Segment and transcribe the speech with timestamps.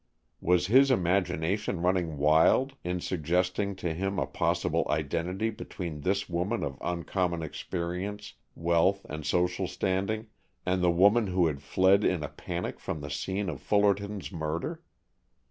[0.41, 6.63] Was his imagination running wild in suggesting to him a possible identity between this woman
[6.63, 10.25] of uncommon experience, wealth, and social standing,
[10.65, 14.81] and the woman who had fled in a panic from the scene of Fullerton's murder?